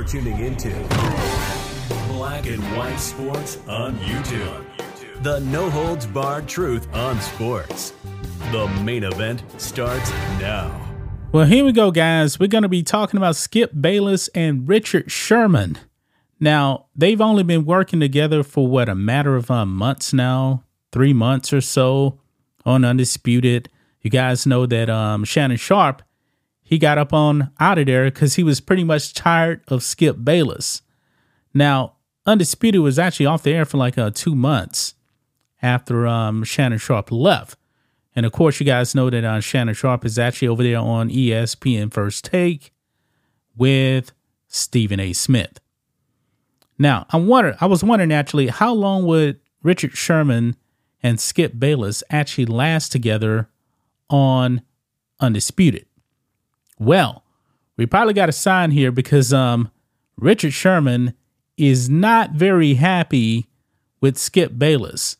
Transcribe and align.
You're 0.00 0.08
tuning 0.08 0.38
into 0.38 0.70
Black 2.08 2.46
and 2.46 2.62
White 2.74 2.96
Sports 2.96 3.58
on 3.68 3.98
YouTube. 3.98 4.64
The 5.22 5.40
no 5.40 5.68
holds 5.68 6.06
barred 6.06 6.48
truth 6.48 6.88
on 6.94 7.20
sports. 7.20 7.92
The 8.50 8.66
main 8.82 9.04
event 9.04 9.42
starts 9.58 10.10
now. 10.40 10.90
Well, 11.32 11.44
here 11.44 11.66
we 11.66 11.72
go, 11.72 11.90
guys. 11.90 12.40
We're 12.40 12.46
going 12.46 12.62
to 12.62 12.68
be 12.70 12.82
talking 12.82 13.18
about 13.18 13.36
Skip 13.36 13.72
Bayless 13.78 14.28
and 14.28 14.66
Richard 14.66 15.12
Sherman. 15.12 15.76
Now, 16.40 16.86
they've 16.96 17.20
only 17.20 17.42
been 17.42 17.66
working 17.66 18.00
together 18.00 18.42
for 18.42 18.66
what, 18.66 18.88
a 18.88 18.94
matter 18.94 19.36
of 19.36 19.50
uh, 19.50 19.66
months 19.66 20.14
now, 20.14 20.64
three 20.92 21.12
months 21.12 21.52
or 21.52 21.60
so 21.60 22.18
on 22.64 22.86
Undisputed. 22.86 23.68
You 24.00 24.08
guys 24.08 24.46
know 24.46 24.64
that 24.64 24.88
um, 24.88 25.24
Shannon 25.24 25.58
Sharpe, 25.58 26.00
he 26.70 26.78
got 26.78 26.98
up 26.98 27.12
on 27.12 27.50
out 27.58 27.78
of 27.78 27.86
there 27.86 28.04
because 28.04 28.36
he 28.36 28.44
was 28.44 28.60
pretty 28.60 28.84
much 28.84 29.12
tired 29.12 29.60
of 29.66 29.82
Skip 29.82 30.18
Bayless. 30.22 30.82
Now, 31.52 31.96
Undisputed 32.26 32.80
was 32.80 32.96
actually 32.96 33.26
off 33.26 33.42
the 33.42 33.52
air 33.52 33.64
for 33.64 33.76
like 33.76 33.98
uh, 33.98 34.12
two 34.14 34.36
months 34.36 34.94
after 35.60 36.06
um, 36.06 36.44
Shannon 36.44 36.78
Sharpe 36.78 37.10
left. 37.10 37.58
And 38.14 38.24
of 38.24 38.30
course, 38.30 38.60
you 38.60 38.66
guys 38.66 38.94
know 38.94 39.10
that 39.10 39.24
uh, 39.24 39.40
Shannon 39.40 39.74
Sharpe 39.74 40.04
is 40.04 40.16
actually 40.16 40.46
over 40.46 40.62
there 40.62 40.78
on 40.78 41.10
ESPN 41.10 41.92
First 41.92 42.24
Take 42.24 42.72
with 43.56 44.12
Stephen 44.46 45.00
A. 45.00 45.12
Smith. 45.12 45.58
Now, 46.78 47.04
I 47.10 47.16
wonder, 47.16 47.56
I 47.60 47.66
was 47.66 47.82
wondering 47.82 48.12
actually, 48.12 48.46
how 48.46 48.72
long 48.72 49.06
would 49.06 49.40
Richard 49.64 49.96
Sherman 49.96 50.54
and 51.02 51.18
Skip 51.18 51.58
Bayless 51.58 52.04
actually 52.10 52.46
last 52.46 52.92
together 52.92 53.48
on 54.08 54.62
Undisputed? 55.18 55.86
Well, 56.80 57.22
we 57.76 57.84
probably 57.84 58.14
got 58.14 58.30
a 58.30 58.32
sign 58.32 58.70
here 58.70 58.90
because 58.90 59.32
um, 59.34 59.70
Richard 60.16 60.54
Sherman 60.54 61.12
is 61.58 61.90
not 61.90 62.32
very 62.32 62.74
happy 62.74 63.46
with 64.00 64.16
Skip 64.16 64.58
Bayless, 64.58 65.18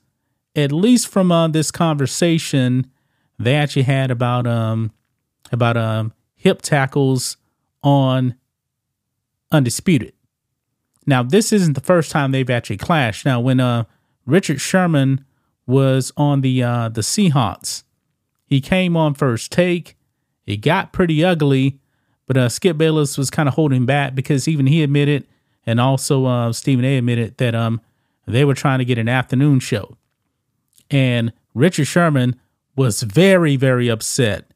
at 0.57 0.73
least 0.73 1.07
from 1.09 1.31
uh, 1.31 1.49
this 1.49 1.71
conversation 1.71 2.91
they 3.39 3.55
actually 3.55 3.83
had 3.83 4.11
about 4.11 4.47
um 4.47 4.93
about 5.53 5.77
um 5.77 6.13
hip 6.35 6.63
tackles 6.63 7.37
on 7.83 8.35
Undisputed. 9.53 10.15
Now, 11.07 11.23
this 11.23 11.53
isn't 11.53 11.75
the 11.75 11.81
first 11.81 12.11
time 12.11 12.31
they've 12.31 12.49
actually 12.49 12.77
clashed. 12.77 13.25
Now, 13.27 13.41
when 13.41 13.61
uh, 13.61 13.85
Richard 14.27 14.61
Sherman 14.61 15.25
was 15.67 16.13
on 16.17 16.41
the 16.41 16.63
uh, 16.63 16.89
the 16.89 17.01
Seahawks, 17.03 17.83
he 18.47 18.61
came 18.63 18.97
on 18.97 19.15
first 19.15 19.53
take. 19.53 19.97
It 20.47 20.59
got 20.59 20.93
pretty 20.93 21.25
ugly, 21.25 21.79
but 22.27 22.37
uh, 22.37 22.49
Skip 22.49 22.77
Bayless 22.77 23.17
was 23.17 23.31
kind 23.31 23.49
of 23.49 23.55
holding 23.55 23.87
back 23.87 24.15
because 24.15 24.49
even 24.49 24.67
he 24.67 24.83
admitted, 24.83 25.27
and 25.67 25.81
also 25.81 26.27
uh, 26.27 26.53
Stephen 26.53 26.85
A. 26.85 26.99
admitted 26.99 27.37
that 27.39 27.55
um 27.55 27.81
they 28.27 28.45
were 28.45 28.55
trying 28.55 28.79
to 28.79 28.85
get 28.85 28.99
an 28.99 29.09
afternoon 29.09 29.61
show, 29.61 29.97
and 30.91 31.33
Richard 31.55 31.87
Sherman 31.87 32.37
was 32.77 33.03
very 33.03 33.57
very 33.57 33.89
upset 33.89 34.53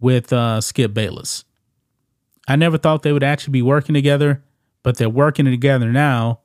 with 0.00 0.32
uh, 0.32 0.60
Skip 0.60 0.94
Bayless. 0.94 1.44
I 2.48 2.56
never 2.56 2.78
thought 2.78 3.02
they 3.02 3.12
would 3.12 3.24
actually 3.24 3.52
be 3.52 3.62
working 3.62 3.94
together 3.94 4.42
but 4.86 4.98
they're 4.98 5.10
working 5.10 5.46
together 5.46 5.90
now. 5.90 6.38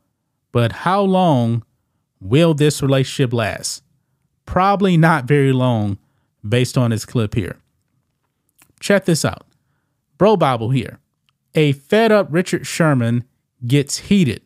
But 0.52 0.72
how 0.72 1.04
long 1.04 1.64
will 2.20 2.56
this 2.56 2.82
relationship 2.82 3.32
last? 3.34 3.84
Probably 4.48 4.98
not 4.98 5.26
very 5.26 5.52
long 5.52 6.00
based 6.50 6.76
on 6.76 6.90
this 6.90 7.06
clip 7.06 7.36
here. 7.36 7.61
Check 8.82 9.06
this 9.06 9.24
out. 9.24 9.46
BroBible 10.18 10.76
here. 10.76 11.00
A 11.56 11.72
fed 11.72 12.12
up 12.12 12.28
Richard 12.30 12.68
Sherman 12.68 13.23
gets 13.66 14.00
heated 14.00 14.42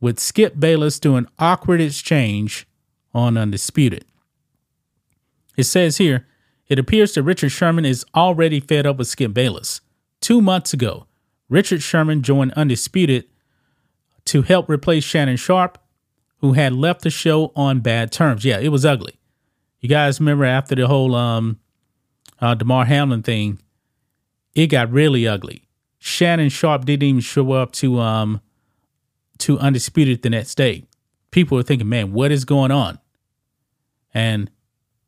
with 0.00 0.18
Skip 0.18 0.58
Bayless 0.58 0.98
doing 0.98 1.26
awkward 1.38 1.80
exchange 1.80 2.66
on 3.12 3.36
Undisputed. 3.36 4.04
It 5.56 5.64
says 5.64 5.98
here, 5.98 6.26
it 6.68 6.78
appears 6.78 7.14
that 7.14 7.24
Richard 7.24 7.50
Sherman 7.50 7.84
is 7.84 8.04
already 8.14 8.60
fed 8.60 8.86
up 8.86 8.96
with 8.96 9.08
Skip 9.08 9.34
Bayless. 9.34 9.80
Two 10.20 10.40
months 10.40 10.72
ago, 10.72 11.06
Richard 11.48 11.82
Sherman 11.82 12.22
joined 12.22 12.52
Undisputed 12.52 13.24
to 14.26 14.42
help 14.42 14.68
replace 14.68 15.02
Shannon 15.02 15.36
Sharpe, 15.36 15.78
who 16.38 16.52
had 16.52 16.72
left 16.72 17.02
the 17.02 17.10
show 17.10 17.52
on 17.56 17.80
bad 17.80 18.12
terms. 18.12 18.44
Yeah, 18.44 18.58
it 18.58 18.68
was 18.68 18.84
ugly. 18.84 19.18
You 19.80 19.88
guys 19.88 20.20
remember 20.20 20.44
after 20.44 20.74
the 20.74 20.86
whole 20.86 21.14
um, 21.14 21.58
uh, 22.40 22.54
Damar 22.54 22.84
Hamlin 22.84 23.22
thing, 23.22 23.58
it 24.54 24.68
got 24.68 24.90
really 24.90 25.26
ugly. 25.26 25.68
Shannon 25.98 26.48
Sharpe 26.48 26.84
didn't 26.84 27.02
even 27.02 27.20
show 27.20 27.52
up 27.52 27.72
to 27.72 28.00
um, 28.00 28.40
to 29.38 29.58
Undisputed 29.58 30.22
the 30.22 30.30
next 30.30 30.54
day. 30.54 30.86
People 31.30 31.56
were 31.56 31.62
thinking, 31.62 31.88
man, 31.88 32.12
what 32.12 32.32
is 32.32 32.44
going 32.44 32.70
on? 32.70 32.98
And 34.12 34.50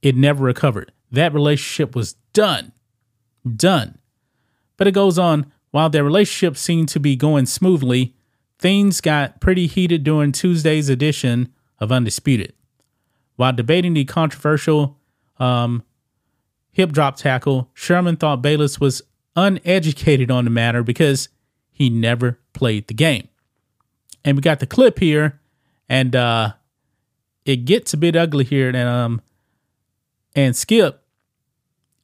it 0.03 0.17
never 0.17 0.45
recovered. 0.45 0.93
That 1.11 1.35
relationship 1.35 1.97
was 1.97 2.15
done. 2.33 2.73
Done. 3.57 3.99
But 4.77 4.87
it 4.87 4.93
goes 4.93 5.19
on 5.19 5.53
while 5.73 5.91
their 5.91 6.05
relationship 6.05 6.57
seemed 6.57 6.89
to 6.91 7.01
be 7.01 7.17
going 7.17 7.47
smoothly, 7.47 8.15
things 8.59 9.01
got 9.01 9.41
pretty 9.41 9.67
heated 9.67 10.05
during 10.05 10.31
Tuesday's 10.31 10.89
edition 10.89 11.53
of 11.81 11.91
Undisputed. 11.91 12.53
While 13.37 13.55
debating 13.55 13.95
the 13.95 14.05
controversial 14.05 14.99
um, 15.39 15.83
hip 16.71 16.93
drop 16.93 17.17
tackle, 17.17 17.71
Sherman 17.75 18.17
thought 18.17 18.43
Bayless 18.43 18.79
was 18.79 19.03
uneducated 19.37 20.31
on 20.31 20.45
the 20.45 20.51
matter 20.51 20.83
because 20.83 21.29
he 21.71 21.91
never 21.91 22.39
played 22.53 22.89
the 22.89 22.95
game. 22.95 23.29
And 24.25 24.37
we 24.37 24.41
got 24.41 24.61
the 24.61 24.67
clip 24.67 24.99
here, 24.99 25.41
and 25.89 26.15
uh, 26.15 26.53
it 27.45 27.65
gets 27.65 27.93
a 27.93 27.97
bit 27.97 28.15
ugly 28.15 28.45
here. 28.45 28.69
And 28.69 28.77
um, 28.77 29.23
and 30.35 30.55
Skip 30.55 31.03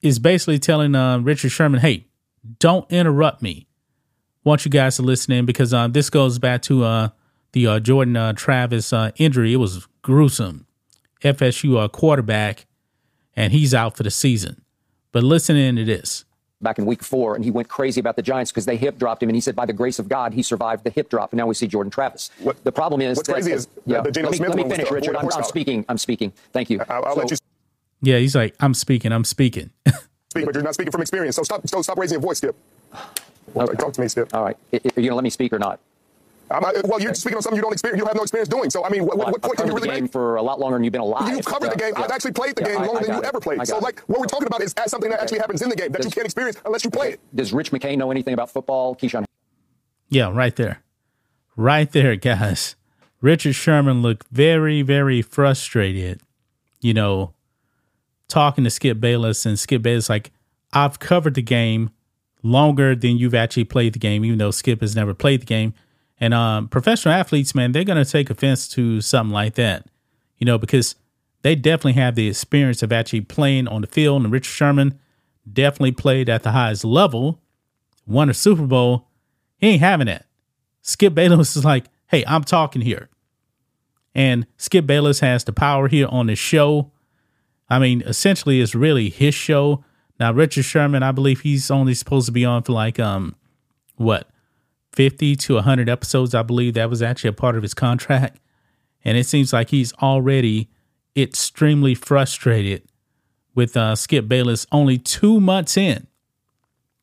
is 0.02 0.18
basically 0.18 0.58
telling 0.58 0.94
uh, 0.94 1.18
Richard 1.18 1.50
Sherman, 1.50 1.80
"Hey, 1.80 2.06
don't 2.58 2.90
interrupt 2.90 3.42
me. 3.42 3.66
Want 4.44 4.64
you 4.64 4.70
guys 4.70 4.96
to 4.96 5.02
listen 5.02 5.32
in 5.32 5.46
because 5.46 5.74
um, 5.74 5.92
this 5.92 6.10
goes 6.10 6.38
back 6.38 6.62
to 6.62 6.84
uh, 6.84 7.08
the 7.52 7.66
uh, 7.66 7.80
Jordan 7.80 8.16
uh, 8.16 8.32
Travis 8.32 8.92
uh, 8.92 9.10
injury. 9.16 9.52
It 9.52 9.56
was 9.56 9.86
gruesome. 10.02 10.66
FSU 11.22 11.82
uh, 11.82 11.88
quarterback, 11.88 12.66
and 13.34 13.52
he's 13.52 13.74
out 13.74 13.96
for 13.96 14.04
the 14.04 14.10
season. 14.10 14.62
But 15.12 15.22
listen 15.22 15.56
in 15.56 15.76
to 15.76 15.84
this. 15.84 16.24
Back 16.60 16.80
in 16.80 16.86
week 16.86 17.04
four, 17.04 17.36
and 17.36 17.44
he 17.44 17.52
went 17.52 17.68
crazy 17.68 18.00
about 18.00 18.16
the 18.16 18.22
Giants 18.22 18.50
because 18.50 18.66
they 18.66 18.76
hip 18.76 18.98
dropped 18.98 19.22
him, 19.22 19.28
and 19.28 19.36
he 19.36 19.40
said, 19.40 19.54
by 19.54 19.64
the 19.64 19.72
grace 19.72 20.00
of 20.00 20.08
God, 20.08 20.34
he 20.34 20.42
survived 20.42 20.82
the 20.82 20.90
hip 20.90 21.08
drop. 21.08 21.30
And 21.32 21.38
now 21.38 21.46
we 21.46 21.54
see 21.54 21.68
Jordan 21.68 21.88
Travis. 21.90 22.32
What, 22.40 22.62
the 22.64 22.72
problem 22.72 23.00
is, 23.00 23.16
what's 23.16 23.28
crazy 23.28 23.52
is 23.52 23.68
yeah, 23.86 24.00
the 24.00 24.10
Geno 24.10 24.26
let 24.26 24.32
me, 24.32 24.36
Smith 24.38 24.48
let 24.48 24.56
me 24.66 24.68
finish, 24.68 24.90
Richard. 24.90 25.14
I'm, 25.14 25.28
I'm 25.32 25.44
speaking. 25.44 25.84
I'm 25.88 25.98
speaking. 25.98 26.32
Thank 26.52 26.68
you. 26.68 26.80
I'll, 26.88 27.04
I'll 27.04 27.14
So- 27.14 27.20
let 27.20 27.30
you 27.30 27.36
Yeah, 28.02 28.18
he's 28.18 28.34
like, 28.34 28.56
I'm 28.58 28.74
speaking, 28.74 29.12
I'm 29.12 29.22
speaking. 29.22 29.70
speak, 30.30 30.46
but 30.46 30.54
you're 30.56 30.64
not 30.64 30.74
speaking 30.74 30.90
from 30.90 31.00
experience. 31.00 31.36
So 31.36 31.44
stop, 31.44 31.66
so 31.68 31.80
stop 31.80 31.96
raising 31.96 32.16
your 32.16 32.22
voice, 32.22 32.38
Skip. 32.38 32.56
Okay. 33.54 33.74
Talk 33.76 33.92
to 33.92 34.00
me, 34.00 34.08
Skip. 34.08 34.34
All 34.34 34.42
right. 34.44 34.56
I- 34.72 34.76
I- 34.76 34.78
Are 34.78 34.82
you 34.84 34.92
going 34.94 35.08
to 35.10 35.14
let 35.14 35.24
me 35.24 35.30
speak 35.30 35.52
or 35.52 35.60
not? 35.60 35.78
I'm 36.50 36.62
not, 36.62 36.74
well, 36.88 37.00
you're 37.00 37.14
speaking 37.14 37.36
on 37.36 37.42
something 37.42 37.56
you 37.56 37.62
don't 37.62 37.72
experience. 37.72 37.98
You 38.00 38.06
have 38.06 38.16
no 38.16 38.22
experience 38.22 38.48
doing. 38.48 38.70
So 38.70 38.84
I 38.84 38.88
mean, 38.88 39.04
what, 39.04 39.18
what, 39.18 39.26
Well, 39.26 39.32
what 39.32 39.36
I've 39.36 39.42
point 39.42 39.56
can 39.58 39.66
you 39.66 39.72
covered 39.72 39.82
the 39.82 39.86
really 39.88 39.96
game 39.98 40.04
make? 40.04 40.12
for 40.12 40.36
a 40.36 40.42
lot 40.42 40.58
longer 40.60 40.76
than 40.76 40.84
you've 40.84 40.92
been 40.92 41.00
alive. 41.02 41.28
You 41.34 41.42
covered 41.42 41.72
the 41.72 41.76
game. 41.76 41.92
Yeah. 41.96 42.04
I've 42.04 42.10
actually 42.10 42.32
played 42.32 42.56
the 42.56 42.62
Yeah, 42.62 42.68
game 42.68 42.78
I- 42.78 42.86
longer 42.86 43.00
I 43.00 43.02
than 43.04 43.14
you 43.16 43.20
it. 43.22 43.26
ever 43.26 43.40
played. 43.40 43.58
got 43.58 43.68
So 43.68 43.76
it. 43.76 43.82
like 43.82 44.00
what 44.00 44.18
we're 44.20 44.26
talking 44.26 44.46
about 44.46 44.62
is 44.62 44.72
as 44.74 44.90
something 44.90 45.10
that 45.10 45.20
actually 45.20 45.38
happens 45.40 45.60
in 45.62 45.68
the 45.68 45.76
game 45.76 45.92
that 45.92 46.04
you 46.04 46.10
can't 46.10 46.24
experience 46.24 46.56
unless 46.64 46.84
you 46.84 46.90
play 46.90 47.12
it. 47.12 47.20
Does 47.34 47.52
Rich 47.52 47.70
McKay 47.72 47.96
know 47.98 48.10
anything 48.10 48.34
about 48.34 48.50
football? 48.50 48.96
Keyshawn 48.96 49.24
Yeah, 50.08 50.30
right 50.32 50.54
there. 50.56 50.82
Right 51.56 51.90
there, 51.90 52.16
guys. 52.16 52.76
Richard 53.20 53.54
Sherman 53.54 54.00
looked 54.00 54.26
very, 54.30 54.82
very 54.82 55.22
frustrated, 55.22 56.20
you 56.80 56.94
know, 56.94 57.34
talking 58.28 58.62
to 58.64 58.70
Skip 58.70 59.00
Bayless. 59.00 59.44
And 59.44 59.58
Skip 59.58 59.82
Bayless, 59.82 60.08
like, 60.08 60.30
I've 60.72 60.98
covered 61.00 61.34
the 61.34 61.42
game 61.42 61.90
longer 62.44 62.94
than 62.94 63.18
you've 63.18 63.34
actually 63.34 63.64
played 63.64 63.92
the 63.92 63.98
game, 63.98 64.24
even 64.24 64.38
though 64.38 64.50
Skip 64.52 64.80
has 64.80 64.94
never 64.94 65.14
played 65.14 65.42
the 65.42 65.46
game. 65.46 65.74
And 66.20 66.34
um, 66.34 66.68
professional 66.68 67.14
athletes, 67.14 67.54
man, 67.54 67.72
they're 67.72 67.84
going 67.84 68.02
to 68.02 68.10
take 68.10 68.30
offense 68.30 68.68
to 68.70 69.00
something 69.00 69.32
like 69.32 69.54
that, 69.54 69.86
you 70.38 70.44
know, 70.44 70.58
because 70.58 70.96
they 71.42 71.54
definitely 71.54 72.00
have 72.00 72.14
the 72.14 72.28
experience 72.28 72.82
of 72.82 72.92
actually 72.92 73.20
playing 73.20 73.68
on 73.68 73.82
the 73.82 73.86
field. 73.86 74.22
And 74.22 74.32
Richard 74.32 74.50
Sherman 74.50 74.98
definitely 75.50 75.92
played 75.92 76.28
at 76.28 76.42
the 76.42 76.50
highest 76.50 76.84
level, 76.84 77.40
won 78.06 78.28
a 78.28 78.34
Super 78.34 78.66
Bowl. 78.66 79.08
He 79.58 79.68
ain't 79.68 79.80
having 79.80 80.06
that. 80.06 80.26
Skip 80.82 81.14
Bayless 81.14 81.56
is 81.56 81.64
like, 81.64 81.84
hey, 82.08 82.24
I'm 82.26 82.44
talking 82.44 82.82
here. 82.82 83.08
And 84.14 84.46
Skip 84.56 84.86
Bayless 84.86 85.20
has 85.20 85.44
the 85.44 85.52
power 85.52 85.86
here 85.86 86.08
on 86.10 86.26
the 86.26 86.34
show. 86.34 86.90
I 87.70 87.78
mean, 87.78 88.02
essentially, 88.02 88.60
it's 88.60 88.74
really 88.74 89.10
his 89.10 89.34
show. 89.34 89.84
Now, 90.18 90.32
Richard 90.32 90.64
Sherman, 90.64 91.02
I 91.02 91.12
believe 91.12 91.40
he's 91.40 91.70
only 91.70 91.94
supposed 91.94 92.26
to 92.26 92.32
be 92.32 92.44
on 92.44 92.62
for 92.64 92.72
like, 92.72 92.98
um, 92.98 93.36
what, 93.96 94.28
50 94.98 95.36
to 95.36 95.54
100 95.54 95.88
episodes. 95.88 96.34
I 96.34 96.42
believe 96.42 96.74
that 96.74 96.90
was 96.90 97.02
actually 97.02 97.30
a 97.30 97.32
part 97.32 97.54
of 97.54 97.62
his 97.62 97.72
contract. 97.72 98.40
And 99.04 99.16
it 99.16 99.26
seems 99.26 99.52
like 99.52 99.70
he's 99.70 99.92
already 100.02 100.70
extremely 101.16 101.94
frustrated 101.94 102.82
with 103.54 103.76
uh, 103.76 103.94
Skip 103.94 104.26
Bayless 104.26 104.66
only 104.72 104.98
two 104.98 105.38
months 105.38 105.76
in. 105.76 106.08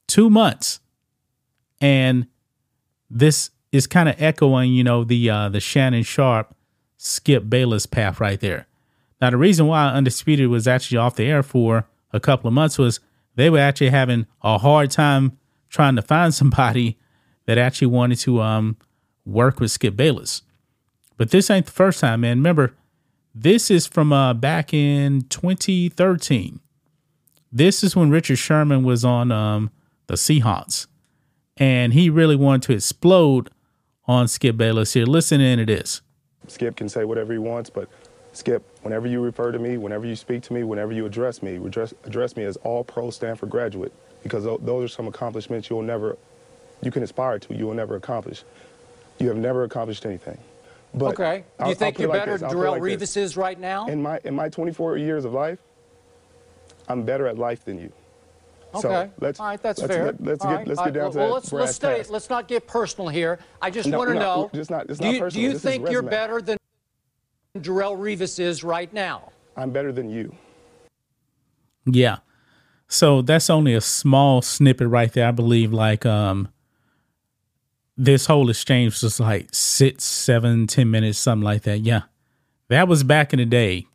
Two 0.07 0.29
months. 0.29 0.81
And 1.79 2.27
this 3.09 3.51
is 3.71 3.87
kind 3.87 4.09
of 4.09 4.21
echoing, 4.21 4.73
you 4.73 4.83
know, 4.83 5.05
the 5.05 5.29
uh, 5.29 5.47
the 5.47 5.61
Shannon 5.61 6.03
Sharpe 6.03 6.53
Skip 6.97 7.49
Bayless 7.49 7.85
path 7.85 8.19
right 8.19 8.41
there. 8.41 8.67
Now, 9.21 9.29
the 9.29 9.37
reason 9.37 9.67
why 9.67 9.87
Undisputed 9.87 10.49
was 10.49 10.67
actually 10.67 10.97
off 10.97 11.15
the 11.15 11.27
air 11.27 11.43
for 11.43 11.87
a 12.11 12.19
couple 12.19 12.49
of 12.49 12.53
months 12.53 12.77
was 12.77 12.99
they 13.35 13.49
were 13.49 13.59
actually 13.59 13.91
having 13.91 14.27
a 14.43 14.57
hard 14.57 14.91
time 14.91 15.37
trying 15.69 15.95
to 15.95 16.01
find 16.01 16.33
somebody 16.33 16.97
that 17.45 17.57
actually 17.57 17.87
wanted 17.87 18.19
to 18.19 18.41
um, 18.41 18.77
work 19.25 19.59
with 19.59 19.71
Skip 19.71 19.95
Bayless. 19.95 20.41
But 21.17 21.31
this 21.31 21.49
ain't 21.49 21.65
the 21.65 21.71
first 21.71 21.99
time, 21.99 22.21
man. 22.21 22.37
Remember, 22.37 22.73
this 23.33 23.69
is 23.69 23.87
from 23.87 24.11
uh, 24.13 24.33
back 24.33 24.73
in 24.73 25.23
2013. 25.23 26.59
This 27.51 27.83
is 27.83 27.95
when 27.95 28.09
Richard 28.09 28.37
Sherman 28.37 28.83
was 28.83 29.05
on 29.05 29.31
um, 29.31 29.71
the 30.07 30.15
Seahawks, 30.15 30.87
and 31.57 31.93
he 31.93 32.09
really 32.09 32.35
wanted 32.35 32.63
to 32.63 32.73
explode 32.73 33.49
on 34.07 34.27
Skip 34.27 34.57
Bayless 34.57 34.93
here. 34.93 35.05
Listen 35.05 35.41
in 35.41 35.59
to 35.59 35.65
this. 35.65 36.01
Skip 36.47 36.75
can 36.75 36.89
say 36.89 37.05
whatever 37.05 37.33
he 37.33 37.39
wants, 37.39 37.69
but 37.69 37.89
Skip, 38.33 38.63
whenever 38.81 39.07
you 39.07 39.21
refer 39.21 39.51
to 39.51 39.59
me, 39.59 39.77
whenever 39.77 40.05
you 40.05 40.15
speak 40.15 40.43
to 40.43 40.53
me, 40.53 40.63
whenever 40.63 40.91
you 40.91 41.05
address 41.05 41.41
me, 41.41 41.55
address, 41.55 41.93
address 42.03 42.35
me 42.35 42.43
as 42.43 42.57
all 42.57 42.83
pro 42.83 43.09
Stanford 43.09 43.49
graduate, 43.49 43.93
because 44.23 44.43
those 44.43 44.83
are 44.83 44.87
some 44.87 45.07
accomplishments 45.07 45.69
you'll 45.69 45.81
never, 45.81 46.17
you 46.81 46.91
can 46.91 47.03
aspire 47.03 47.39
to, 47.39 47.55
you 47.55 47.65
will 47.65 47.73
never 47.73 47.95
accomplish. 47.95 48.43
You 49.19 49.27
have 49.29 49.37
never 49.37 49.63
accomplished 49.63 50.05
anything. 50.05 50.37
But 50.93 51.19
okay. 51.19 51.43
Do 51.59 51.65
you 51.65 51.69
I'll, 51.69 51.75
think 51.75 51.95
I'll 51.97 52.01
you're 52.01 52.09
like 52.09 52.21
better 52.21 52.37
than 52.37 52.49
Darrelle 52.49 52.71
like 52.71 52.81
Revis 52.81 53.17
is 53.17 53.35
right 53.37 53.59
now? 53.59 53.87
In 53.87 54.01
my 54.01 54.19
in 54.23 54.33
my 54.33 54.49
24 54.49 54.97
years 54.97 55.25
of 55.25 55.33
life, 55.33 55.59
I'm 56.87 57.03
better 57.03 57.27
at 57.27 57.37
life 57.37 57.65
than 57.65 57.79
you. 57.79 57.91
Okay. 58.75 58.81
So 58.81 59.11
let's, 59.19 59.39
All 59.39 59.47
right, 59.47 59.61
that's 59.61 59.79
let's, 59.79 59.93
fair. 59.93 60.05
Let, 60.05 60.13
us 60.13 60.39
get, 60.39 60.47
right. 60.47 60.67
let's 60.67 60.81
get 60.81 60.93
down 60.93 61.03
right. 61.03 61.11
to 61.13 61.17
well, 61.17 61.27
that. 61.27 61.33
Let's, 61.33 61.53
let's 61.53 61.75
stay. 61.75 61.97
Past. 61.97 62.09
Let's 62.09 62.29
not 62.29 62.47
get 62.47 62.67
personal 62.67 63.07
here. 63.07 63.39
I 63.61 63.69
just 63.69 63.87
no, 63.87 63.97
want 63.97 64.09
to 64.09 64.15
know. 64.15 64.49
Just 64.53 64.69
not, 64.69 64.89
it's 64.89 64.99
do 64.99 65.07
you, 65.07 65.19
not 65.21 65.31
do 65.31 65.39
you 65.39 65.53
this 65.53 65.61
think 65.61 65.89
you're 65.89 66.01
better 66.01 66.41
than 66.41 66.57
Darrelle 67.57 67.97
Revis 67.97 68.39
is 68.39 68.63
right 68.63 68.91
now? 68.93 69.31
I'm 69.55 69.71
better 69.71 69.93
than 69.93 70.09
you. 70.09 70.35
Yeah. 71.85 72.17
So 72.87 73.21
that's 73.21 73.49
only 73.49 73.73
a 73.73 73.81
small 73.81 74.41
snippet 74.41 74.89
right 74.89 75.11
there. 75.11 75.27
I 75.27 75.31
believe 75.31 75.71
like 75.71 76.05
um 76.05 76.49
this 77.97 78.25
whole 78.25 78.49
exchange 78.49 79.01
was 79.01 79.19
like 79.19 79.47
six, 79.53 80.03
seven, 80.03 80.67
ten 80.67 80.91
minutes, 80.91 81.17
something 81.17 81.43
like 81.43 81.63
that. 81.63 81.79
Yeah. 81.79 82.03
That 82.67 82.87
was 82.87 83.03
back 83.03 83.33
in 83.33 83.39
the 83.39 83.45
day. 83.45 83.87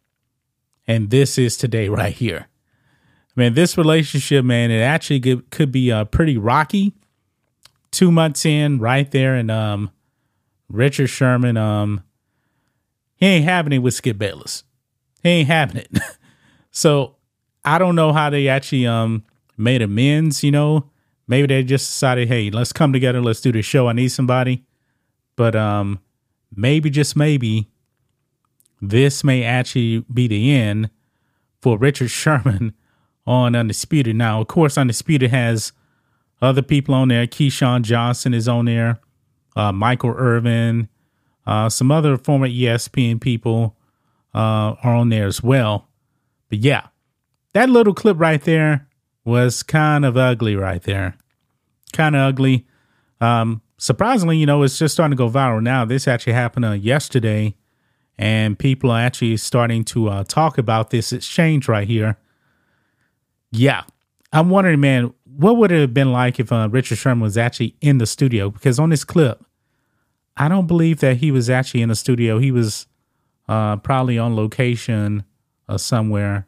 And 0.87 1.11
this 1.11 1.39
is 1.39 1.57
today 1.57 1.89
right 1.89 2.15
here. 2.15 2.49
I 3.37 3.41
mean, 3.41 3.55
this 3.55 3.79
relationship, 3.79 4.45
man, 4.45 4.71
it 4.71 4.81
actually 4.81 5.21
could, 5.21 5.51
could 5.51 5.71
be 5.71 5.93
uh, 5.93 6.05
pretty 6.05 6.37
rocky. 6.37 6.95
Two 7.91 8.11
months 8.11 8.45
in, 8.45 8.79
right 8.79 9.11
there, 9.11 9.35
and 9.35 9.51
um, 9.51 9.91
Richard 10.69 11.09
Sherman, 11.09 11.57
um, 11.57 12.05
he 13.17 13.27
ain't 13.27 13.45
having 13.45 13.73
it 13.73 13.79
with 13.79 13.95
Skip 13.95 14.17
Bayless. 14.17 14.65
He 15.23 15.29
ain't 15.29 15.49
having 15.49 15.79
it. 15.79 15.99
so 16.71 17.17
I 17.65 17.79
don't 17.79 17.97
know 17.97 18.13
how 18.13 18.31
they 18.31 18.49
actually 18.49 18.87
um 18.87 19.25
made 19.57 19.83
amends. 19.83 20.43
You 20.43 20.53
know, 20.53 20.90
maybe 21.31 21.47
they 21.47 21.63
just 21.63 21.89
decided, 21.89 22.27
hey, 22.27 22.51
let's 22.51 22.73
come 22.73 22.93
together, 22.93 23.23
let's 23.23 23.41
do 23.41 23.53
the 23.53 23.63
show. 23.63 23.89
I 23.89 23.93
need 23.93 24.09
somebody, 24.09 24.65
but 25.37 25.55
um, 25.55 26.01
maybe 26.55 26.91
just 26.91 27.15
maybe 27.17 27.71
this 28.83 29.23
may 29.23 29.45
actually 29.45 30.05
be 30.13 30.27
the 30.27 30.53
end 30.53 30.91
for 31.63 31.79
Richard 31.79 32.11
Sherman 32.11 32.75
on 33.27 33.55
Undisputed. 33.55 34.17
Now, 34.17 34.41
of 34.41 34.49
course, 34.49 34.77
Undisputed 34.77 35.31
has 35.31 35.73
other 36.43 36.63
people 36.63 36.95
on 36.97 37.09
there. 37.09 37.27
Keyshawn 37.29 37.83
Johnson 37.83 38.35
is 38.35 38.49
on 38.49 38.65
there, 38.65 38.99
uh, 39.55 39.71
Michael 39.71 40.15
Irvin, 40.17 40.89
uh, 41.47 41.69
some 41.69 41.93
other 41.93 42.19
former 42.19 42.49
ESPN 42.49 43.21
people 43.21 43.77
uh, 44.35 44.75
are 44.83 44.97
on 44.97 45.11
there 45.11 45.27
as 45.27 45.43
well. 45.45 45.87
But 46.49 46.59
yeah, 46.59 46.89
that 47.53 47.71
little 47.71 47.95
clip 47.95 48.19
right 48.19 48.43
there 48.43 48.89
was 49.25 49.63
kind 49.63 50.05
of 50.05 50.17
ugly 50.17 50.57
right 50.57 50.83
there. 50.83 51.15
Kind 52.01 52.17
of 52.17 52.23
ugly. 52.23 52.67
Um, 53.21 53.61
surprisingly, 53.77 54.39
you 54.39 54.47
know, 54.47 54.63
it's 54.63 54.79
just 54.79 54.95
starting 54.95 55.15
to 55.15 55.23
go 55.23 55.29
viral 55.29 55.63
now. 55.63 55.85
This 55.85 56.09
actually 56.09 56.33
happened 56.33 56.65
uh, 56.65 56.71
yesterday, 56.71 57.57
and 58.17 58.59
people 58.59 58.91
are 58.91 59.01
actually 59.01 59.37
starting 59.37 59.85
to 59.85 60.09
uh, 60.09 60.25
talk 60.25 60.57
about 60.57 60.89
this 60.89 61.13
exchange 61.13 61.69
right 61.69 61.87
here. 61.87 62.17
Yeah, 63.53 63.83
I'm 64.33 64.49
wondering, 64.49 64.81
man, 64.81 65.13
what 65.25 65.59
would 65.59 65.71
it 65.71 65.81
have 65.83 65.93
been 65.93 66.11
like 66.11 66.41
if 66.41 66.51
uh, 66.51 66.71
Richard 66.71 66.97
Sherman 66.97 67.21
was 67.21 67.37
actually 67.37 67.77
in 67.83 67.99
the 67.99 68.07
studio? 68.07 68.49
Because 68.49 68.79
on 68.79 68.89
this 68.89 69.05
clip, 69.05 69.45
I 70.39 70.49
don't 70.49 70.67
believe 70.67 71.01
that 71.01 71.19
he 71.19 71.31
was 71.31 71.51
actually 71.51 71.83
in 71.83 71.91
the 71.91 71.95
studio. 71.95 72.39
He 72.39 72.51
was 72.51 72.87
uh, 73.47 73.77
probably 73.77 74.19
on 74.19 74.35
location 74.35 75.25
somewhere. 75.77 76.47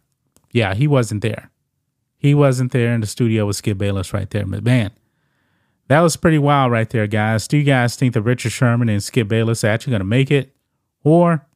Yeah, 0.50 0.72
he 0.72 0.88
wasn't 0.88 1.20
there. 1.20 1.50
He 2.16 2.32
wasn't 2.32 2.72
there 2.72 2.94
in 2.94 3.02
the 3.02 3.06
studio 3.06 3.44
with 3.44 3.56
Skip 3.56 3.76
Bayless 3.76 4.14
right 4.14 4.30
there. 4.30 4.46
But 4.46 4.64
man, 4.64 4.92
that 5.92 6.00
was 6.00 6.16
pretty 6.16 6.38
wild 6.38 6.72
right 6.72 6.88
there, 6.88 7.06
guys. 7.06 7.46
Do 7.46 7.58
you 7.58 7.64
guys 7.64 7.96
think 7.96 8.14
that 8.14 8.22
Richard 8.22 8.50
Sherman 8.50 8.88
and 8.88 9.02
Skip 9.02 9.28
Bayless 9.28 9.62
are 9.62 9.68
actually 9.68 9.90
going 9.90 10.00
to 10.00 10.06
make 10.06 10.30
it? 10.30 10.56
Or 11.04 11.46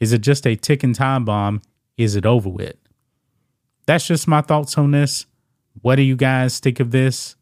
is 0.00 0.14
it 0.14 0.22
just 0.22 0.46
a 0.46 0.56
ticking 0.56 0.94
time 0.94 1.26
bomb? 1.26 1.60
Is 1.98 2.16
it 2.16 2.24
over 2.24 2.48
with? 2.48 2.76
That's 3.84 4.06
just 4.06 4.26
my 4.26 4.40
thoughts 4.40 4.78
on 4.78 4.92
this. 4.92 5.26
What 5.82 5.96
do 5.96 6.02
you 6.02 6.16
guys 6.16 6.60
think 6.60 6.80
of 6.80 6.92
this? 6.92 7.36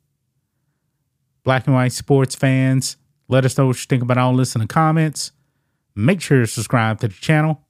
Black 1.45 1.69
and 1.69 1.77
white 1.77 1.93
sports 1.93 2.35
fans, 2.35 2.97
let 3.29 3.45
us 3.45 3.57
know 3.57 3.69
what 3.69 3.77
you 3.77 3.87
think 3.87 4.03
about 4.03 4.19
all 4.19 4.35
this 4.35 4.57
in 4.57 4.61
the 4.61 4.67
comments. 4.67 5.31
Make 5.95 6.21
sure 6.21 6.41
to 6.41 6.47
subscribe 6.49 6.99
to 7.03 7.09
the 7.09 7.15
channel. 7.15 7.61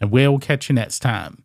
And 0.00 0.10
we'll 0.10 0.38
catch 0.38 0.70
you 0.70 0.74
next 0.74 1.00
time. 1.00 1.44